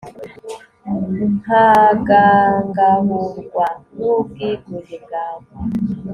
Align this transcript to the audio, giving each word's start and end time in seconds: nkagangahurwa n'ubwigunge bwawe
nkagangahurwa 1.37 3.65
n'ubwigunge 3.95 4.95
bwawe 5.03 5.45